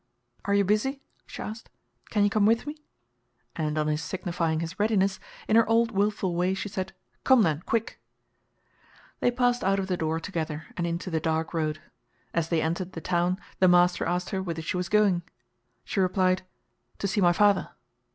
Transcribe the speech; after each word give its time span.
"Are 0.45 0.55
you 0.55 0.65
busy?" 0.65 1.03
she 1.27 1.43
asked. 1.43 1.69
"Can 2.09 2.23
you 2.23 2.31
come 2.31 2.47
with 2.47 2.65
me?" 2.65 2.75
and 3.55 3.77
on 3.77 3.85
his 3.85 4.01
signifying 4.01 4.59
his 4.59 4.79
readiness, 4.79 5.19
in 5.47 5.55
her 5.55 5.69
old 5.69 5.91
willful 5.91 6.33
way 6.33 6.55
she 6.55 6.69
said, 6.69 6.93
"Come, 7.23 7.43
then, 7.43 7.61
quick!" 7.67 8.01
They 9.19 9.29
passed 9.29 9.63
out 9.63 9.77
of 9.77 9.85
the 9.85 9.97
door 9.97 10.19
together 10.19 10.65
and 10.75 10.87
into 10.87 11.11
the 11.11 11.19
dark 11.19 11.53
road. 11.53 11.83
As 12.33 12.49
they 12.49 12.63
entered 12.63 12.93
the 12.93 12.99
town 12.99 13.37
the 13.59 13.67
master 13.67 14.03
asked 14.03 14.31
her 14.31 14.41
whither 14.41 14.63
she 14.63 14.75
was 14.75 14.89
going. 14.89 15.21
She 15.85 15.99
replied, 15.99 16.41
"To 16.97 17.07
see 17.07 17.21
my 17.21 17.31
father." 17.31 17.69